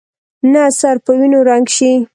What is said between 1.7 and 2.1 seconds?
شي.